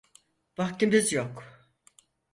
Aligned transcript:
Vaktimiz 0.57 1.13
yok. 1.13 1.43